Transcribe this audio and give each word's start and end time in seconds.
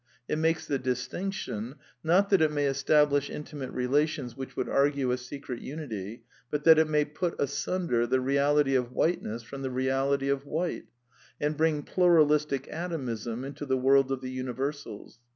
It 0.27 0.39
makes 0.39 0.65
the 0.65 0.79
distinction, 0.79 1.75
not 2.03 2.31
that 2.31 2.41
it 2.41 2.51
may 2.51 2.65
establish 2.65 3.29
intimate 3.29 3.69
relations 3.69 4.35
which 4.35 4.57
would 4.57 4.67
argue 4.67 5.11
a 5.11 5.17
secret 5.19 5.61
unity, 5.61 6.23
but 6.49 6.63
that 6.63 6.79
it 6.79 6.89
may 6.89 7.05
put 7.05 7.35
asunder 7.39 8.07
the 8.07 8.19
reality 8.19 8.73
of 8.73 8.93
whiteness 8.93 9.43
from 9.43 9.61
the 9.61 9.69
reality 9.69 10.29
of 10.29 10.43
white, 10.47 10.85
and 11.39 11.55
bring 11.55 11.83
pluralistic 11.83 12.67
atomism 12.73 13.43
into 13.45 13.63
the 13.63 13.77
world 13.77 14.11
of 14.11 14.21
the 14.21 14.31
universals. 14.31 15.19